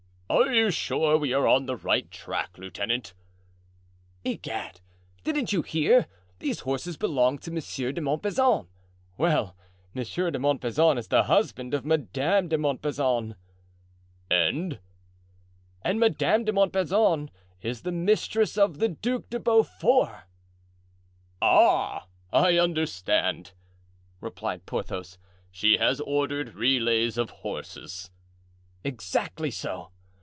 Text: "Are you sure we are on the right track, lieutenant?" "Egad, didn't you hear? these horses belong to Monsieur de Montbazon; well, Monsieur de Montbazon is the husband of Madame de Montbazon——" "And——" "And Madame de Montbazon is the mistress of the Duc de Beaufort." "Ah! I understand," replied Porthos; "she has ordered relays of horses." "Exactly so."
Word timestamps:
"Are 0.31 0.53
you 0.53 0.71
sure 0.71 1.17
we 1.17 1.33
are 1.33 1.45
on 1.45 1.65
the 1.65 1.75
right 1.75 2.09
track, 2.09 2.57
lieutenant?" 2.57 3.13
"Egad, 4.23 4.79
didn't 5.25 5.51
you 5.51 5.61
hear? 5.61 6.07
these 6.39 6.61
horses 6.61 6.95
belong 6.95 7.37
to 7.39 7.51
Monsieur 7.51 7.91
de 7.91 7.99
Montbazon; 7.99 8.67
well, 9.17 9.57
Monsieur 9.93 10.31
de 10.31 10.39
Montbazon 10.39 10.97
is 10.97 11.09
the 11.09 11.23
husband 11.23 11.73
of 11.73 11.83
Madame 11.83 12.47
de 12.47 12.57
Montbazon——" 12.57 13.35
"And——" 14.29 14.79
"And 15.81 15.99
Madame 15.99 16.45
de 16.45 16.53
Montbazon 16.53 17.29
is 17.61 17.81
the 17.81 17.91
mistress 17.91 18.57
of 18.57 18.79
the 18.79 18.87
Duc 18.87 19.29
de 19.29 19.37
Beaufort." 19.39 20.21
"Ah! 21.41 22.07
I 22.31 22.57
understand," 22.57 23.51
replied 24.21 24.65
Porthos; 24.65 25.17
"she 25.51 25.75
has 25.75 25.99
ordered 25.99 26.55
relays 26.55 27.17
of 27.17 27.31
horses." 27.31 28.11
"Exactly 28.85 29.51
so." 29.51 29.91